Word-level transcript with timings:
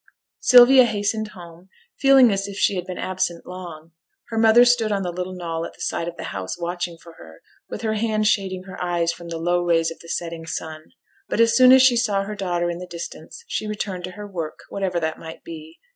Sylvia 0.39 0.85
hastened 0.85 1.27
home, 1.27 1.69
feeling 1.99 2.31
as 2.31 2.47
if 2.47 2.57
she 2.57 2.73
had 2.75 2.87
been 2.87 2.97
absent 2.97 3.45
long; 3.45 3.91
her 4.29 4.37
mother 4.39 4.65
stood 4.65 4.91
on 4.91 5.03
the 5.03 5.11
little 5.11 5.35
knoll 5.35 5.63
at 5.63 5.75
the 5.75 5.79
side 5.81 6.07
of 6.07 6.17
the 6.17 6.23
house 6.33 6.57
watching 6.59 6.97
for 6.97 7.13
her, 7.19 7.43
with 7.69 7.83
her 7.83 7.93
hand 7.93 8.25
shading 8.25 8.63
her 8.63 8.81
eyes 8.83 9.13
from 9.13 9.27
the 9.29 9.37
low 9.37 9.61
rays 9.61 9.91
of 9.91 9.99
the 9.99 10.09
setting 10.09 10.47
sun: 10.47 10.85
but 11.29 11.39
as 11.39 11.55
soon 11.55 11.71
as 11.71 11.83
she 11.83 11.95
saw 11.97 12.23
her 12.23 12.33
daughter 12.33 12.67
in 12.67 12.79
the 12.79 12.87
distance, 12.87 13.43
she 13.47 13.67
returned 13.67 14.03
to 14.05 14.13
her 14.17 14.25
work, 14.25 14.61
whatever 14.71 14.99
that 14.99 15.19
might 15.19 15.43
be. 15.43 15.79